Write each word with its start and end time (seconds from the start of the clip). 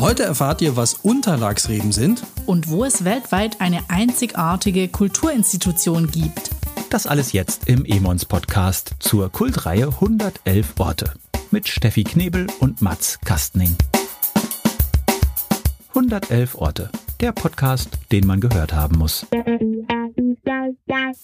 Heute 0.00 0.22
erfahrt 0.22 0.62
ihr, 0.62 0.76
was 0.76 0.94
Unterlagsreben 0.94 1.92
sind 1.92 2.22
und 2.46 2.70
wo 2.70 2.84
es 2.84 3.04
weltweit 3.04 3.60
eine 3.60 3.80
einzigartige 3.88 4.88
Kulturinstitution 4.88 6.10
gibt. 6.10 6.48
Das 6.88 7.06
alles 7.06 7.32
jetzt 7.34 7.68
im 7.68 7.84
Emons 7.84 8.24
Podcast 8.24 8.94
zur 8.98 9.30
Kultreihe 9.30 9.88
111 9.88 10.72
Orte 10.78 11.12
mit 11.50 11.68
Steffi 11.68 12.04
Knebel 12.04 12.46
und 12.60 12.80
Mats 12.80 13.18
Kastning. 13.26 13.76
111 15.90 16.54
Orte, 16.54 16.88
der 17.20 17.32
Podcast, 17.32 17.90
den 18.10 18.26
man 18.26 18.40
gehört 18.40 18.72
haben 18.72 18.96
muss. 18.96 19.26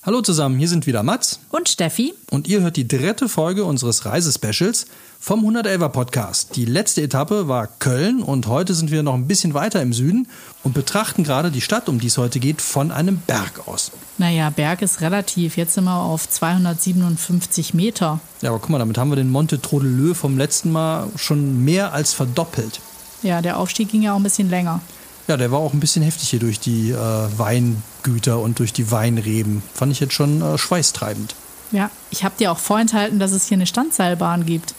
Hallo 0.05 0.21
zusammen, 0.21 0.59
hier 0.59 0.69
sind 0.69 0.87
wieder 0.87 1.03
Mats 1.03 1.41
und 1.51 1.69
Steffi 1.69 2.15
und 2.31 2.47
ihr 2.47 2.61
hört 2.61 2.77
die 2.77 2.87
dritte 2.87 3.29
Folge 3.29 3.65
unseres 3.65 4.05
Reisespecials 4.05 4.87
vom 5.19 5.45
111er 5.45 5.89
Podcast. 5.89 6.55
Die 6.55 6.65
letzte 6.65 7.03
Etappe 7.03 7.49
war 7.49 7.67
Köln 7.67 8.23
und 8.23 8.47
heute 8.47 8.75
sind 8.75 8.93
wir 8.93 9.03
noch 9.03 9.15
ein 9.15 9.27
bisschen 9.27 9.55
weiter 9.55 9.83
im 9.83 9.93
Süden 9.93 10.29
und 10.63 10.73
betrachten 10.73 11.25
gerade 11.25 11.51
die 11.51 11.61
Stadt, 11.61 11.89
um 11.89 11.99
die 11.99 12.07
es 12.07 12.17
heute 12.17 12.39
geht, 12.39 12.63
von 12.63 12.93
einem 12.93 13.19
Berg 13.19 13.67
aus. 13.67 13.91
Naja, 14.19 14.51
Berg 14.51 14.83
ist 14.83 15.01
relativ. 15.01 15.57
Jetzt 15.57 15.75
sind 15.75 15.85
wir 15.85 16.01
auf 16.01 16.29
257 16.29 17.75
Meter. 17.75 18.21
Ja, 18.43 18.51
aber 18.51 18.61
guck 18.61 18.71
mal, 18.71 18.79
damit 18.79 18.99
haben 18.99 19.11
wir 19.11 19.17
den 19.17 19.31
Monte 19.31 19.61
Trodelö 19.61 20.15
vom 20.15 20.39
letzten 20.39 20.71
Mal 20.71 21.09
schon 21.17 21.65
mehr 21.65 21.93
als 21.93 22.13
verdoppelt. 22.13 22.81
Ja, 23.23 23.43
der 23.43 23.59
Aufstieg 23.59 23.89
ging 23.89 24.03
ja 24.03 24.13
auch 24.13 24.19
ein 24.19 24.23
bisschen 24.23 24.49
länger. 24.49 24.81
Ja, 25.29 25.37
der 25.37 25.51
war 25.51 25.59
auch 25.59 25.73
ein 25.73 25.81
bisschen 25.81 26.03
heftig 26.03 26.29
hier 26.29 26.39
durch 26.39 26.61
die 26.61 26.91
äh, 26.91 26.97
Weingüter 26.97 28.39
und 28.39 28.59
durch 28.61 28.73
die 28.73 28.91
Weinreben. 28.91 29.63
Fand 29.75 29.93
ich 29.93 30.01
jetzt 30.01 30.15
schon 30.15 30.41
äh, 30.41 30.57
schweißtreibend. 30.57 31.35
Ja, 31.73 31.91
ich 32.11 32.23
habe 32.25 32.37
dir 32.39 32.53
auch 32.53 32.59
vorenthalten, 32.59 33.19
dass 33.19 33.33
es 33.33 33.47
hier 33.47 33.57
eine 33.57 33.67
Standseilbahn 33.67 34.47
gibt. 34.47 34.75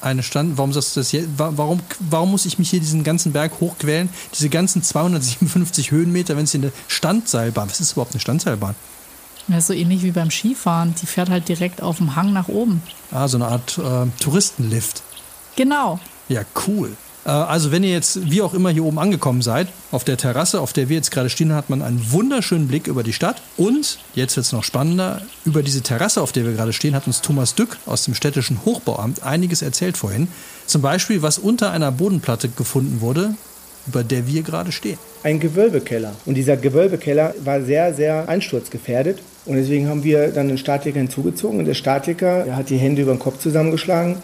Eine 0.00 0.22
Stand, 0.22 0.56
warum 0.56 0.72
sagst 0.72 0.94
du 0.94 1.00
das 1.00 1.08
hier? 1.08 1.26
Warum, 1.36 1.80
warum 1.98 2.30
muss 2.30 2.46
ich 2.46 2.60
mich 2.60 2.70
hier 2.70 2.78
diesen 2.78 3.02
ganzen 3.02 3.32
Berg 3.32 3.54
hochquälen? 3.58 4.08
Diese 4.32 4.48
ganzen 4.48 4.84
257 4.84 5.90
Höhenmeter, 5.90 6.36
wenn 6.36 6.44
es 6.44 6.52
hier 6.52 6.60
eine 6.60 6.72
Standseilbahn, 6.86 7.68
was 7.68 7.80
ist 7.80 7.92
überhaupt 7.92 8.12
eine 8.12 8.20
Standseilbahn? 8.20 8.76
Ja, 9.48 9.60
so 9.60 9.72
ähnlich 9.72 10.04
wie 10.04 10.12
beim 10.12 10.30
Skifahren. 10.30 10.94
Die 11.02 11.06
fährt 11.06 11.30
halt 11.30 11.48
direkt 11.48 11.82
auf 11.82 11.96
dem 11.96 12.14
Hang 12.14 12.32
nach 12.32 12.46
oben. 12.46 12.82
Ah, 13.10 13.26
so 13.26 13.38
eine 13.38 13.48
Art 13.48 13.78
äh, 13.78 14.06
Touristenlift. 14.22 15.02
Genau. 15.56 15.98
Ja, 16.28 16.42
cool. 16.68 16.96
Äh, 17.24 17.30
also 17.30 17.70
wenn 17.70 17.82
ihr 17.82 17.90
jetzt 17.90 18.30
wie 18.30 18.42
auch 18.42 18.54
immer 18.54 18.70
hier 18.70 18.84
oben 18.84 18.98
angekommen 18.98 19.42
seid, 19.42 19.68
auf 19.90 20.04
der 20.04 20.16
Terrasse, 20.16 20.60
auf 20.60 20.72
der 20.72 20.88
wir 20.88 20.96
jetzt 20.96 21.10
gerade 21.10 21.30
stehen, 21.30 21.52
hat 21.52 21.70
man 21.70 21.82
einen 21.82 22.12
wunderschönen 22.12 22.68
Blick 22.68 22.86
über 22.86 23.02
die 23.02 23.12
Stadt. 23.12 23.42
Und, 23.56 23.98
jetzt 24.14 24.36
wird 24.36 24.46
es 24.46 24.52
noch 24.52 24.64
spannender, 24.64 25.22
über 25.44 25.62
diese 25.62 25.82
Terrasse, 25.82 26.20
auf 26.20 26.32
der 26.32 26.44
wir 26.44 26.52
gerade 26.52 26.72
stehen, 26.72 26.94
hat 26.94 27.06
uns 27.06 27.20
Thomas 27.20 27.54
Dück 27.54 27.76
aus 27.86 28.04
dem 28.04 28.14
städtischen 28.14 28.64
Hochbauamt 28.64 29.22
einiges 29.22 29.62
erzählt 29.62 29.96
vorhin. 29.96 30.28
Zum 30.66 30.82
Beispiel, 30.82 31.22
was 31.22 31.38
unter 31.38 31.70
einer 31.70 31.92
Bodenplatte 31.92 32.48
gefunden 32.48 33.00
wurde, 33.00 33.34
über 33.86 34.04
der 34.04 34.26
wir 34.26 34.42
gerade 34.42 34.72
stehen. 34.72 34.98
Ein 35.22 35.40
Gewölbekeller. 35.40 36.12
Und 36.26 36.34
dieser 36.34 36.56
Gewölbekeller 36.56 37.34
war 37.44 37.60
sehr, 37.62 37.92
sehr 37.94 38.28
einsturzgefährdet. 38.28 39.18
Und 39.46 39.56
deswegen 39.56 39.88
haben 39.88 40.04
wir 40.04 40.28
dann 40.28 40.48
einen 40.48 40.58
Statiker 40.58 40.98
hinzugezogen. 40.98 41.58
Und 41.58 41.64
der 41.64 41.74
Statiker 41.74 42.44
der 42.44 42.56
hat 42.56 42.70
die 42.70 42.76
Hände 42.76 43.02
über 43.02 43.12
den 43.12 43.18
Kopf 43.18 43.38
zusammengeschlagen 43.38 44.16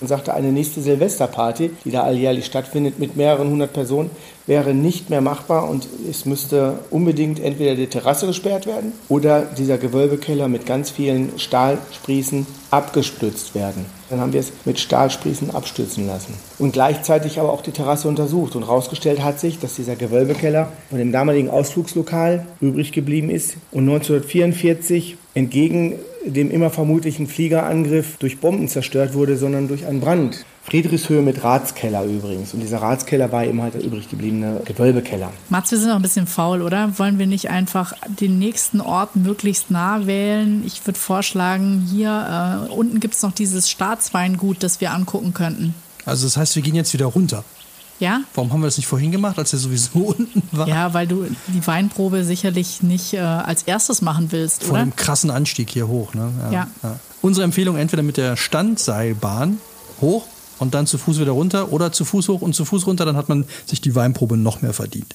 und 0.00 0.08
sagte, 0.08 0.34
eine 0.34 0.50
nächste 0.50 0.80
Silvesterparty, 0.80 1.70
die 1.84 1.90
da 1.90 2.02
alljährlich 2.02 2.46
stattfindet 2.46 2.98
mit 2.98 3.16
mehreren 3.16 3.50
hundert 3.50 3.72
Personen, 3.72 4.10
wäre 4.46 4.74
nicht 4.74 5.10
mehr 5.10 5.20
machbar 5.20 5.68
und 5.68 5.86
es 6.08 6.24
müsste 6.24 6.80
unbedingt 6.90 7.38
entweder 7.38 7.74
die 7.74 7.86
Terrasse 7.86 8.26
gesperrt 8.26 8.66
werden 8.66 8.92
oder 9.08 9.42
dieser 9.42 9.78
Gewölbekeller 9.78 10.48
mit 10.48 10.66
ganz 10.66 10.90
vielen 10.90 11.38
Stahlsprießen 11.38 12.46
abgestützt 12.70 13.54
werden. 13.54 13.86
Dann 14.08 14.20
haben 14.20 14.32
wir 14.32 14.40
es 14.40 14.50
mit 14.64 14.80
Stahlsprießen 14.80 15.54
abstützen 15.54 16.06
lassen. 16.08 16.34
Und 16.58 16.72
gleichzeitig 16.72 17.38
aber 17.38 17.52
auch 17.52 17.62
die 17.62 17.70
Terrasse 17.70 18.08
untersucht. 18.08 18.56
Und 18.56 18.64
herausgestellt 18.64 19.22
hat 19.22 19.38
sich, 19.38 19.60
dass 19.60 19.76
dieser 19.76 19.94
Gewölbekeller 19.94 20.39
von 20.40 20.98
dem 20.98 21.12
damaligen 21.12 21.48
Ausflugslokal 21.48 22.46
übrig 22.60 22.92
geblieben 22.92 23.30
ist 23.30 23.56
und 23.70 23.88
1944 23.88 25.16
entgegen 25.34 25.94
dem 26.24 26.50
immer 26.50 26.70
vermutlichen 26.70 27.26
Fliegerangriff 27.26 28.16
durch 28.18 28.38
Bomben 28.38 28.68
zerstört 28.68 29.14
wurde, 29.14 29.36
sondern 29.36 29.68
durch 29.68 29.86
einen 29.86 30.00
Brand. 30.00 30.44
Friedrichshöhe 30.62 31.22
mit 31.22 31.42
Ratskeller 31.42 32.04
übrigens. 32.04 32.52
Und 32.52 32.60
dieser 32.60 32.82
Ratskeller 32.82 33.32
war 33.32 33.44
eben 33.44 33.62
halt 33.62 33.74
der 33.74 33.82
übrig 33.82 34.08
gebliebene 34.08 34.60
Gewölbekeller. 34.66 35.32
Mats, 35.48 35.70
wir 35.70 35.78
sind 35.78 35.88
noch 35.88 35.96
ein 35.96 36.02
bisschen 36.02 36.26
faul, 36.26 36.62
oder? 36.62 36.98
Wollen 36.98 37.18
wir 37.18 37.26
nicht 37.26 37.48
einfach 37.48 37.94
den 38.20 38.38
nächsten 38.38 38.80
Ort 38.80 39.16
möglichst 39.16 39.70
nah 39.70 40.06
wählen? 40.06 40.62
Ich 40.66 40.86
würde 40.86 40.98
vorschlagen, 40.98 41.88
hier 41.90 42.68
äh, 42.68 42.72
unten 42.72 43.00
gibt 43.00 43.14
es 43.14 43.22
noch 43.22 43.32
dieses 43.32 43.70
Staatsweingut, 43.70 44.62
das 44.62 44.80
wir 44.80 44.92
angucken 44.92 45.32
könnten. 45.32 45.74
Also 46.04 46.26
das 46.26 46.36
heißt, 46.36 46.54
wir 46.56 46.62
gehen 46.62 46.74
jetzt 46.74 46.92
wieder 46.92 47.06
runter. 47.06 47.42
Ja? 48.00 48.22
Warum 48.34 48.52
haben 48.52 48.60
wir 48.60 48.66
das 48.66 48.76
nicht 48.78 48.86
vorhin 48.86 49.12
gemacht, 49.12 49.38
als 49.38 49.52
er 49.52 49.58
sowieso 49.58 49.98
unten 50.18 50.42
war? 50.52 50.66
Ja, 50.66 50.92
weil 50.94 51.06
du 51.06 51.26
die 51.48 51.66
Weinprobe 51.66 52.24
sicherlich 52.24 52.82
nicht 52.82 53.14
äh, 53.14 53.18
als 53.18 53.62
erstes 53.62 54.02
machen 54.02 54.32
willst, 54.32 54.64
Vor 54.64 54.72
oder? 54.74 54.82
dem 54.84 54.96
krassen 54.96 55.30
Anstieg 55.30 55.70
hier 55.70 55.86
hoch. 55.86 56.14
Ne? 56.14 56.30
Ja. 56.44 56.50
Ja. 56.50 56.68
ja. 56.82 56.96
Unsere 57.22 57.44
Empfehlung 57.44 57.76
entweder 57.76 58.02
mit 58.02 58.16
der 58.16 58.36
Standseilbahn 58.36 59.58
hoch 60.00 60.24
und 60.58 60.74
dann 60.74 60.86
zu 60.86 60.98
Fuß 60.98 61.20
wieder 61.20 61.32
runter 61.32 61.72
oder 61.72 61.92
zu 61.92 62.04
Fuß 62.04 62.28
hoch 62.28 62.40
und 62.40 62.54
zu 62.54 62.64
Fuß 62.64 62.86
runter, 62.86 63.04
dann 63.04 63.16
hat 63.16 63.28
man 63.28 63.44
sich 63.66 63.80
die 63.80 63.94
Weinprobe 63.94 64.36
noch 64.36 64.62
mehr 64.62 64.72
verdient. 64.72 65.14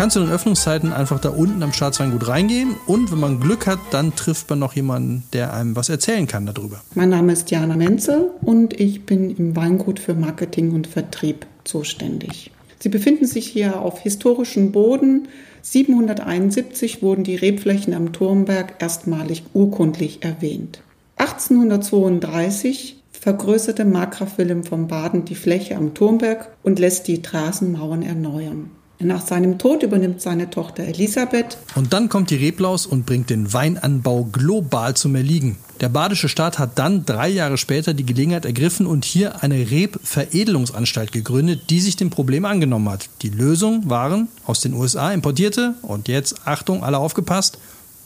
Kann 0.00 0.10
zu 0.10 0.20
den 0.20 0.30
Öffnungszeiten 0.30 0.94
einfach 0.94 1.20
da 1.20 1.28
unten 1.28 1.62
am 1.62 1.74
Staatsweingut 1.74 2.26
reingehen 2.26 2.74
und 2.86 3.12
wenn 3.12 3.20
man 3.20 3.38
Glück 3.38 3.66
hat, 3.66 3.78
dann 3.90 4.16
trifft 4.16 4.48
man 4.48 4.58
noch 4.58 4.72
jemanden, 4.72 5.24
der 5.34 5.52
einem 5.52 5.76
was 5.76 5.90
erzählen 5.90 6.26
kann 6.26 6.46
darüber. 6.46 6.80
Mein 6.94 7.10
Name 7.10 7.34
ist 7.34 7.50
Jana 7.50 7.76
Menzel 7.76 8.30
und 8.40 8.80
ich 8.80 9.04
bin 9.04 9.28
im 9.36 9.56
Weingut 9.56 10.00
für 10.00 10.14
Marketing 10.14 10.72
und 10.72 10.86
Vertrieb 10.86 11.44
zuständig. 11.64 12.50
Sie 12.78 12.88
befinden 12.88 13.26
sich 13.26 13.46
hier 13.46 13.78
auf 13.78 13.98
historischem 14.00 14.72
Boden. 14.72 15.28
771 15.60 17.02
wurden 17.02 17.22
die 17.22 17.36
Rebflächen 17.36 17.92
am 17.92 18.14
Turmberg 18.14 18.76
erstmalig 18.78 19.42
urkundlich 19.52 20.24
erwähnt. 20.24 20.80
1832 21.18 22.96
vergrößerte 23.12 23.84
Markgraf 23.84 24.38
Wilhelm 24.38 24.64
von 24.64 24.88
Baden 24.88 25.26
die 25.26 25.34
Fläche 25.34 25.76
am 25.76 25.92
Turmberg 25.92 26.48
und 26.62 26.78
lässt 26.78 27.06
die 27.06 27.16
Straßenmauern 27.16 28.00
erneuern. 28.02 28.70
Nach 29.02 29.26
seinem 29.26 29.58
Tod 29.58 29.82
übernimmt 29.82 30.20
seine 30.20 30.50
Tochter 30.50 30.82
Elisabeth. 30.82 31.56
Und 31.74 31.94
dann 31.94 32.10
kommt 32.10 32.28
die 32.28 32.36
Reblaus 32.36 32.84
und 32.84 33.06
bringt 33.06 33.30
den 33.30 33.50
Weinanbau 33.50 34.24
global 34.24 34.94
zum 34.94 35.14
Erliegen. 35.14 35.56
Der 35.80 35.88
badische 35.88 36.28
Staat 36.28 36.58
hat 36.58 36.78
dann 36.78 37.06
drei 37.06 37.30
Jahre 37.30 37.56
später 37.56 37.94
die 37.94 38.04
Gelegenheit 38.04 38.44
ergriffen 38.44 38.86
und 38.86 39.06
hier 39.06 39.42
eine 39.42 39.70
Rebveredelungsanstalt 39.70 41.12
gegründet, 41.12 41.70
die 41.70 41.80
sich 41.80 41.96
dem 41.96 42.10
Problem 42.10 42.44
angenommen 42.44 42.90
hat. 42.90 43.08
Die 43.22 43.30
Lösung 43.30 43.88
waren 43.88 44.28
aus 44.44 44.60
den 44.60 44.74
USA 44.74 45.12
importierte 45.12 45.74
und 45.80 46.08
jetzt, 46.08 46.46
Achtung, 46.46 46.84
alle 46.84 46.98
aufgepasst, 46.98 47.58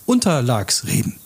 Unterlagsreben. 0.07 1.17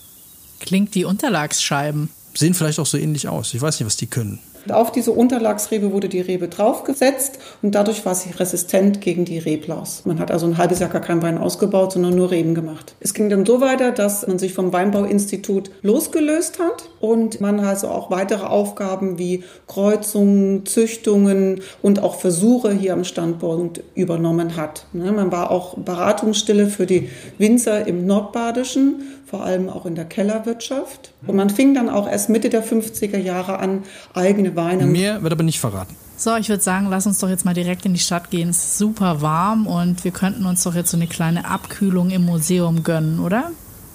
Klingt 0.60 0.94
wie 0.94 1.04
Unterlagsscheiben. 1.04 2.08
Sehen 2.34 2.54
vielleicht 2.54 2.78
auch 2.78 2.86
so 2.86 2.96
ähnlich 2.96 3.28
aus. 3.28 3.52
Ich 3.52 3.60
weiß 3.60 3.78
nicht, 3.78 3.86
was 3.86 3.96
die 3.96 4.06
können. 4.06 4.38
Auf 4.72 4.92
diese 4.92 5.12
Unterlagsrebe 5.12 5.92
wurde 5.92 6.08
die 6.08 6.20
Rebe 6.20 6.48
draufgesetzt 6.48 7.38
und 7.62 7.74
dadurch 7.74 8.04
war 8.04 8.14
sie 8.14 8.30
resistent 8.30 9.00
gegen 9.00 9.24
die 9.24 9.38
Reblaus. 9.38 10.02
Man 10.04 10.18
hat 10.18 10.30
also 10.30 10.46
ein 10.46 10.58
halbes 10.58 10.78
Jahr 10.78 10.90
gar 10.90 11.00
keinen 11.00 11.22
Wein 11.22 11.38
ausgebaut, 11.38 11.92
sondern 11.92 12.14
nur 12.14 12.30
Reben 12.30 12.54
gemacht. 12.54 12.94
Es 13.00 13.14
ging 13.14 13.28
dann 13.28 13.44
so 13.44 13.60
weiter, 13.60 13.92
dass 13.92 14.26
man 14.26 14.38
sich 14.38 14.54
vom 14.54 14.72
Weinbauinstitut 14.72 15.70
losgelöst 15.82 16.58
hat 16.58 16.88
und 17.00 17.40
man 17.40 17.60
also 17.60 17.88
auch 17.88 18.10
weitere 18.10 18.46
Aufgaben 18.46 19.18
wie 19.18 19.44
Kreuzungen, 19.66 20.66
Züchtungen 20.66 21.60
und 21.82 22.02
auch 22.02 22.16
Versuche 22.16 22.72
hier 22.72 22.92
am 22.92 23.04
Standpunkt 23.04 23.82
übernommen 23.94 24.56
hat. 24.56 24.86
Ne, 24.92 25.12
man 25.12 25.32
war 25.32 25.50
auch 25.50 25.76
Beratungsstelle 25.76 26.66
für 26.66 26.86
die 26.86 27.08
Winzer 27.38 27.86
im 27.86 28.06
Nordbadischen, 28.06 29.02
vor 29.26 29.44
allem 29.44 29.68
auch 29.68 29.84
in 29.84 29.94
der 29.94 30.06
Kellerwirtschaft. 30.06 31.12
Und 31.26 31.36
man 31.36 31.50
fing 31.50 31.74
dann 31.74 31.90
auch 31.90 32.08
erst 32.08 32.30
Mitte 32.30 32.48
der 32.48 32.64
50er 32.64 33.18
Jahre 33.18 33.58
an, 33.58 33.84
eigene 34.14 34.56
Weine. 34.58 34.86
Mehr 34.86 35.22
wird 35.22 35.32
aber 35.32 35.44
nicht 35.44 35.60
verraten. 35.60 35.94
So, 36.16 36.34
ich 36.34 36.48
würde 36.48 36.62
sagen, 36.62 36.88
lass 36.90 37.06
uns 37.06 37.20
doch 37.20 37.28
jetzt 37.28 37.44
mal 37.44 37.54
direkt 37.54 37.86
in 37.86 37.94
die 37.94 38.00
Stadt 38.00 38.30
gehen. 38.30 38.48
Es 38.48 38.58
ist 38.58 38.78
super 38.78 39.22
warm 39.22 39.68
und 39.68 40.02
wir 40.02 40.10
könnten 40.10 40.46
uns 40.46 40.64
doch 40.64 40.74
jetzt 40.74 40.90
so 40.90 40.96
eine 40.96 41.06
kleine 41.06 41.48
Abkühlung 41.48 42.10
im 42.10 42.24
Museum 42.24 42.82
gönnen, 42.82 43.20
oder? 43.20 43.52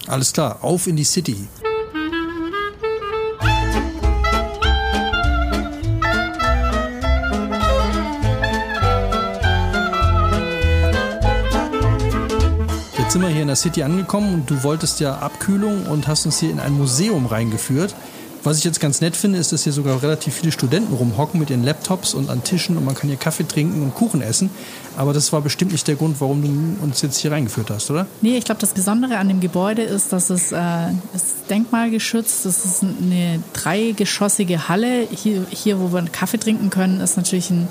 Alles 0.07 0.31
klar, 0.31 0.63
auf 0.63 0.87
in 0.87 0.95
die 0.95 1.03
City. 1.03 1.35
Jetzt 12.97 13.11
sind 13.11 13.21
wir 13.21 13.27
hier 13.27 13.41
in 13.41 13.47
der 13.47 13.57
City 13.57 13.83
angekommen 13.83 14.33
und 14.33 14.49
du 14.49 14.63
wolltest 14.63 15.01
ja 15.01 15.17
Abkühlung 15.17 15.87
und 15.87 16.07
hast 16.07 16.25
uns 16.25 16.39
hier 16.39 16.51
in 16.51 16.61
ein 16.61 16.71
Museum 16.71 17.25
reingeführt. 17.25 17.93
Was 18.43 18.57
ich 18.57 18.65
jetzt 18.65 18.81
ganz 18.81 18.99
nett 18.99 19.15
finde, 19.15 19.39
ist, 19.39 19.53
dass 19.53 19.63
hier 19.63 19.71
sogar 19.71 20.03
relativ 20.03 20.33
viele 20.35 20.51
Studenten 20.51 20.93
rumhocken 20.93 21.39
mit 21.39 21.49
ihren 21.49 21.63
Laptops 21.63 22.13
und 22.13 22.29
an 22.29 22.43
Tischen 22.43 22.75
und 22.75 22.83
man 22.83 22.93
kann 22.93 23.07
hier 23.07 23.17
Kaffee 23.17 23.47
trinken 23.47 23.81
und 23.81 23.95
Kuchen 23.95 24.21
essen. 24.21 24.49
Aber 24.97 25.13
das 25.13 25.31
war 25.31 25.41
bestimmt 25.41 25.71
nicht 25.71 25.87
der 25.87 25.95
Grund, 25.95 26.19
warum 26.19 26.41
du 26.41 26.83
uns 26.83 27.01
jetzt 27.01 27.17
hier 27.19 27.31
reingeführt 27.31 27.69
hast, 27.69 27.89
oder? 27.89 28.05
Nee, 28.21 28.37
ich 28.37 28.43
glaube, 28.43 28.59
das 28.59 28.73
Besondere 28.73 29.17
an 29.17 29.29
dem 29.29 29.39
Gebäude 29.39 29.81
ist, 29.81 30.11
dass 30.11 30.29
es 30.29 30.51
äh, 30.51 30.57
ist 31.15 31.49
denkmalgeschützt. 31.49 32.45
Das 32.45 32.65
ist 32.65 32.83
eine 32.83 33.41
dreigeschossige 33.53 34.67
Halle. 34.67 35.07
Hier, 35.09 35.45
hier, 35.49 35.79
wo 35.79 35.93
wir 35.93 36.03
Kaffee 36.11 36.37
trinken 36.37 36.69
können, 36.69 36.99
ist 36.99 37.15
natürlich 37.15 37.49
ein 37.49 37.69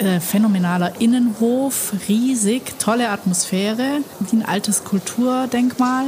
äh, 0.00 0.20
phänomenaler 0.20 1.00
Innenhof, 1.00 1.92
riesig, 2.08 2.78
tolle 2.78 3.10
Atmosphäre, 3.10 3.98
wie 4.18 4.36
ein 4.36 4.44
altes 4.44 4.84
Kulturdenkmal. 4.84 6.06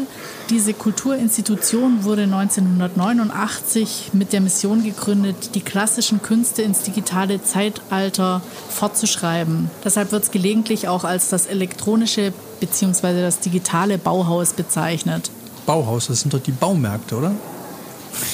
Diese 0.50 0.72
Kulturinstitution 0.72 2.04
wurde 2.04 2.22
1989 2.22 4.10
mit 4.14 4.32
der 4.32 4.40
Mission 4.40 4.82
gegründet, 4.82 5.54
die 5.54 5.60
klassischen 5.60 6.22
Künste 6.22 6.62
ins 6.62 6.80
digitale 6.80 7.42
Zeitalter 7.42 8.40
fortzuschreiben. 8.70 9.70
Deshalb 9.84 10.10
wird 10.10 10.24
es 10.24 10.30
gelegentlich 10.30 10.88
auch 10.88 11.04
als 11.04 11.28
das 11.28 11.46
elektronische 11.46 12.32
bzw. 12.60 13.20
das 13.20 13.40
digitale 13.40 13.98
Bauhaus 13.98 14.54
bezeichnet. 14.54 15.30
Bauhaus, 15.66 16.06
das 16.08 16.20
sind 16.20 16.34
doch 16.34 16.42
die 16.42 16.52
Baumärkte, 16.52 17.16
oder? 17.16 17.32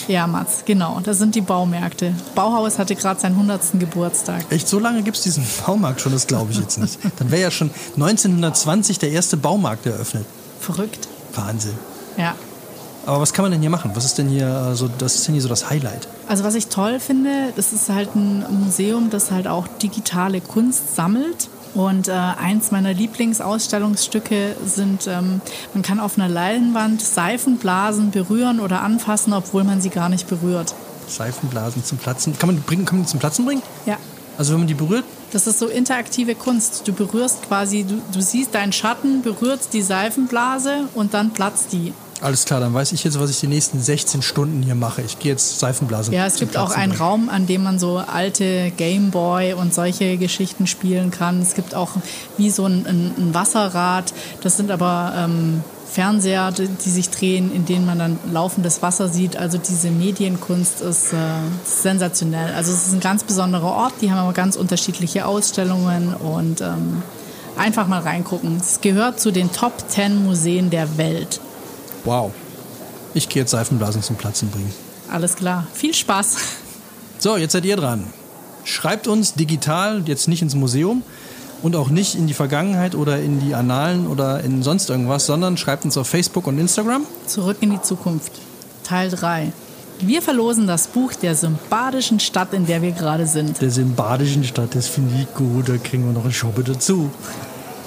Ja, 0.06 0.26
Mats, 0.26 0.62
genau. 0.64 1.00
Das 1.02 1.18
sind 1.18 1.34
die 1.34 1.40
Baumärkte. 1.40 2.14
Bauhaus 2.34 2.78
hatte 2.78 2.94
gerade 2.94 3.20
seinen 3.20 3.34
100. 3.34 3.78
Geburtstag. 3.78 4.44
Echt, 4.50 4.68
so 4.68 4.78
lange 4.78 5.02
gibt 5.02 5.16
es 5.16 5.22
diesen 5.22 5.46
Baumarkt 5.66 6.00
schon? 6.00 6.12
Das 6.12 6.26
glaube 6.26 6.52
ich 6.52 6.58
jetzt 6.58 6.78
nicht. 6.78 6.98
Dann 7.18 7.30
wäre 7.30 7.42
ja 7.42 7.50
schon 7.50 7.70
1920 7.94 8.98
der 8.98 9.10
erste 9.10 9.36
Baumarkt 9.36 9.86
eröffnet. 9.86 10.24
Verrückt. 10.60 11.08
Wahnsinn. 11.34 11.74
Ja. 12.16 12.34
Aber 13.06 13.20
was 13.20 13.32
kann 13.32 13.44
man 13.44 13.52
denn 13.52 13.62
hier 13.62 13.70
machen? 13.70 13.92
Was 13.94 14.04
ist 14.04 14.18
denn 14.18 14.28
hier, 14.28 14.48
also, 14.48 14.88
das 14.98 15.14
ist 15.14 15.26
denn 15.26 15.34
hier 15.34 15.42
so 15.42 15.48
das 15.48 15.70
Highlight? 15.70 16.08
Also 16.28 16.44
was 16.44 16.54
ich 16.54 16.66
toll 16.66 17.00
finde, 17.00 17.54
das 17.56 17.72
ist 17.72 17.88
halt 17.88 18.14
ein 18.14 18.44
Museum, 18.50 19.08
das 19.08 19.30
halt 19.30 19.48
auch 19.48 19.66
digitale 19.66 20.42
Kunst 20.42 20.94
sammelt. 20.94 21.48
Und 21.74 22.08
äh, 22.08 22.12
eins 22.12 22.70
meiner 22.70 22.92
Lieblingsausstellungsstücke 22.92 24.56
sind, 24.64 25.06
ähm, 25.06 25.40
man 25.74 25.82
kann 25.82 26.00
auf 26.00 26.18
einer 26.18 26.28
Leinwand 26.28 27.02
Seifenblasen 27.02 28.10
berühren 28.10 28.60
oder 28.60 28.82
anfassen, 28.82 29.32
obwohl 29.32 29.64
man 29.64 29.80
sie 29.80 29.90
gar 29.90 30.08
nicht 30.08 30.28
berührt. 30.28 30.74
Seifenblasen 31.06 31.84
zum 31.84 31.98
Platzen. 31.98 32.38
Kann 32.38 32.48
man, 32.48 32.62
bringen, 32.62 32.84
kann 32.84 32.98
man 32.98 33.04
die 33.04 33.10
zum 33.10 33.20
Platzen 33.20 33.44
bringen? 33.44 33.62
Ja. 33.86 33.96
Also 34.36 34.52
wenn 34.52 34.60
man 34.60 34.68
die 34.68 34.74
berührt? 34.74 35.04
Das 35.32 35.46
ist 35.46 35.58
so 35.58 35.66
interaktive 35.66 36.34
Kunst. 36.34 36.86
Du 36.86 36.92
berührst 36.92 37.42
quasi, 37.42 37.84
du, 37.84 38.00
du 38.12 38.22
siehst 38.22 38.54
deinen 38.54 38.72
Schatten, 38.72 39.22
berührst 39.22 39.74
die 39.74 39.82
Seifenblase 39.82 40.88
und 40.94 41.12
dann 41.12 41.32
platzt 41.32 41.72
die. 41.72 41.92
Alles 42.20 42.44
klar, 42.44 42.58
dann 42.60 42.74
weiß 42.74 42.92
ich 42.92 43.04
jetzt, 43.04 43.18
was 43.20 43.30
ich 43.30 43.38
die 43.40 43.46
nächsten 43.46 43.80
16 43.80 44.22
Stunden 44.22 44.62
hier 44.62 44.74
mache. 44.74 45.02
Ich 45.02 45.18
gehe 45.18 45.32
jetzt 45.32 45.60
Seifenblasen. 45.60 46.12
Ja, 46.12 46.26
es 46.26 46.36
gibt 46.36 46.56
auch 46.56 46.72
einen 46.72 46.92
bringen. 46.92 47.02
Raum, 47.02 47.28
an 47.28 47.46
dem 47.46 47.62
man 47.62 47.78
so 47.78 47.98
alte 47.98 48.72
Gameboy 48.76 49.52
und 49.54 49.72
solche 49.72 50.16
Geschichten 50.16 50.66
spielen 50.66 51.10
kann. 51.10 51.40
Es 51.40 51.54
gibt 51.54 51.74
auch 51.74 51.90
wie 52.36 52.50
so 52.50 52.66
ein, 52.66 52.86
ein 52.86 53.34
Wasserrad. 53.34 54.12
Das 54.42 54.56
sind 54.56 54.70
aber 54.72 55.12
ähm, 55.16 55.62
Fernseher, 55.88 56.50
die, 56.50 56.68
die, 56.68 56.90
sich 56.90 57.10
drehen, 57.10 57.54
in 57.54 57.64
denen 57.64 57.86
man 57.86 57.98
dann 57.98 58.18
laufendes 58.32 58.82
Wasser 58.82 59.08
sieht. 59.08 59.36
Also 59.36 59.58
diese 59.58 59.90
Medienkunst 59.90 60.80
ist 60.80 61.12
äh, 61.12 61.16
sensationell. 61.64 62.52
Also 62.54 62.72
es 62.72 62.88
ist 62.88 62.94
ein 62.94 63.00
ganz 63.00 63.22
besonderer 63.22 63.70
Ort. 63.70 63.94
Die 64.00 64.10
haben 64.10 64.18
aber 64.18 64.32
ganz 64.32 64.56
unterschiedliche 64.56 65.24
Ausstellungen 65.24 66.14
und 66.14 66.60
ähm, 66.62 67.02
einfach 67.56 67.86
mal 67.86 68.00
reingucken. 68.00 68.56
Es 68.56 68.80
gehört 68.80 69.20
zu 69.20 69.30
den 69.30 69.52
Top 69.52 69.72
10 69.88 70.24
Museen 70.24 70.70
der 70.70 70.98
Welt. 70.98 71.40
Wow. 72.04 72.32
Ich 73.14 73.28
gehe 73.28 73.42
jetzt 73.42 73.50
Seifenblasen 73.50 74.02
zum 74.02 74.16
Platzen 74.16 74.50
bringen. 74.50 74.72
Alles 75.10 75.36
klar. 75.36 75.66
Viel 75.72 75.94
Spaß. 75.94 76.36
So, 77.18 77.36
jetzt 77.36 77.52
seid 77.52 77.64
ihr 77.64 77.76
dran. 77.76 78.04
Schreibt 78.64 79.06
uns 79.08 79.34
digital, 79.34 80.02
jetzt 80.06 80.28
nicht 80.28 80.42
ins 80.42 80.54
Museum 80.54 81.02
und 81.62 81.74
auch 81.74 81.88
nicht 81.88 82.14
in 82.14 82.26
die 82.26 82.34
Vergangenheit 82.34 82.94
oder 82.94 83.18
in 83.18 83.40
die 83.40 83.54
Annalen 83.54 84.06
oder 84.06 84.44
in 84.44 84.62
sonst 84.62 84.90
irgendwas, 84.90 85.26
sondern 85.26 85.56
schreibt 85.56 85.84
uns 85.84 85.96
auf 85.96 86.06
Facebook 86.06 86.46
und 86.46 86.58
Instagram. 86.58 87.06
Zurück 87.26 87.56
in 87.60 87.70
die 87.70 87.82
Zukunft. 87.82 88.32
Teil 88.84 89.10
3. 89.10 89.52
Wir 90.00 90.22
verlosen 90.22 90.68
das 90.68 90.86
Buch 90.86 91.12
der 91.14 91.34
sympathischen 91.34 92.20
Stadt, 92.20 92.52
in 92.52 92.66
der 92.66 92.82
wir 92.82 92.92
gerade 92.92 93.26
sind. 93.26 93.60
Der 93.60 93.70
sympathischen 93.70 94.44
Stadt, 94.44 94.74
das 94.74 94.86
finde 94.86 95.12
ich 95.20 95.34
gut, 95.34 95.68
da 95.68 95.76
kriegen 95.76 96.04
wir 96.04 96.12
noch 96.12 96.24
eine 96.24 96.32
Schoppe 96.32 96.62
dazu. 96.62 97.10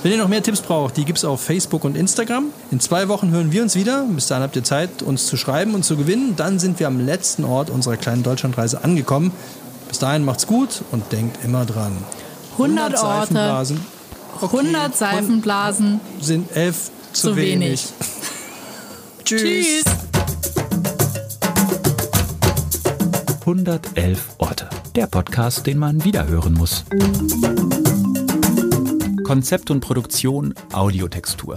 Wenn 0.03 0.13
ihr 0.13 0.17
noch 0.17 0.27
mehr 0.27 0.41
Tipps 0.41 0.61
braucht, 0.61 0.97
die 0.97 1.05
gibt 1.05 1.19
es 1.19 1.25
auf 1.25 1.41
Facebook 1.41 1.83
und 1.83 1.95
Instagram. 1.95 2.45
In 2.71 2.79
zwei 2.79 3.07
Wochen 3.07 3.29
hören 3.29 3.51
wir 3.51 3.61
uns 3.61 3.75
wieder. 3.75 4.07
Bis 4.09 4.25
dahin 4.25 4.43
habt 4.43 4.55
ihr 4.55 4.63
Zeit, 4.63 5.03
uns 5.03 5.27
zu 5.27 5.37
schreiben 5.37 5.75
und 5.75 5.85
zu 5.85 5.95
gewinnen. 5.95 6.35
Dann 6.35 6.57
sind 6.57 6.79
wir 6.79 6.87
am 6.87 6.99
letzten 6.99 7.43
Ort 7.43 7.69
unserer 7.69 7.97
kleinen 7.97 8.23
Deutschlandreise 8.23 8.83
angekommen. 8.83 9.31
Bis 9.89 9.99
dahin 9.99 10.25
macht's 10.25 10.47
gut 10.47 10.81
und 10.91 11.11
denkt 11.11 11.45
immer 11.45 11.65
dran. 11.65 11.95
100, 12.53 12.95
100 12.95 13.03
Orte, 13.03 13.33
Seifenblasen. 13.33 13.81
Okay. 14.41 14.57
100 14.57 14.97
Seifenblasen 14.97 15.99
sind 16.19 16.55
elf 16.55 16.89
zu, 17.13 17.29
zu 17.29 17.35
wenig. 17.35 17.59
wenig. 17.59 17.87
Tschüss. 19.23 19.83
Tschüss. 19.83 19.83
111 23.41 24.29
Orte. 24.39 24.67
Der 24.95 25.05
Podcast, 25.05 25.67
den 25.67 25.77
man 25.77 26.03
wiederhören 26.03 26.53
muss. 26.53 26.85
Konzept 29.31 29.71
und 29.71 29.79
Produktion 29.79 30.53
Audiotextur. 30.73 31.55